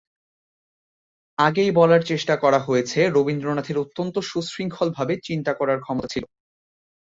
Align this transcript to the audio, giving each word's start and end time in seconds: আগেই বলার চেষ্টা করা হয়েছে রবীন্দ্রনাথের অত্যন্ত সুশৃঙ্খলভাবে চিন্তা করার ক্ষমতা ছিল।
আগেই 1.37 1.71
বলার 1.71 2.01
চেষ্টা 2.03 2.35
করা 2.35 2.59
হয়েছে 2.59 2.99
রবীন্দ্রনাথের 3.09 3.77
অত্যন্ত 3.77 4.15
সুশৃঙ্খলভাবে 4.21 5.13
চিন্তা 5.23 5.51
করার 5.53 5.79
ক্ষমতা 5.79 6.07
ছিল। 6.07 6.23